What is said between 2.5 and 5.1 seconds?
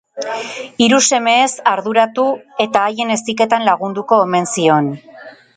eta haien heziketan lagunduko omen zion.